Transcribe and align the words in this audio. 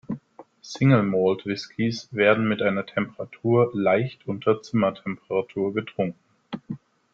Single-Malt-Whiskys 0.63 2.07
werden 2.11 2.47
mit 2.47 2.63
einer 2.63 2.87
Temperatur 2.87 3.69
leicht 3.75 4.25
unter 4.27 4.59
Zimmertemperatur 4.63 5.75
getrunken. 5.75 6.17